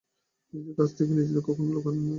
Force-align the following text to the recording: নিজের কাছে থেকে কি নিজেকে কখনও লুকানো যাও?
নিজের 0.53 0.73
কাছে 0.77 0.93
থেকে 0.93 1.09
কি 1.09 1.17
নিজেকে 1.17 1.41
কখনও 1.47 1.73
লুকানো 1.73 1.97
যাও? 1.97 2.09